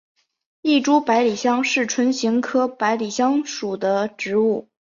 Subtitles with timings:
[0.63, 4.67] 异株百里香是唇形科百里香属的植物。